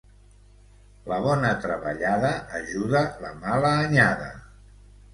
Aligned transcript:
La 1.11 1.19
bona 1.25 1.51
treballada 1.67 2.33
ajuda 2.63 3.05
la 3.27 3.33
mala 3.47 3.79
anyada. 3.87 4.37